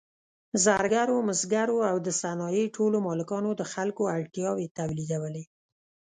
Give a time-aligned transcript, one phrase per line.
[0.65, 5.43] زرګرو، مسګرو او د صنایعو ټولو مالکانو د خلکو اړتیاوې تولیدولې.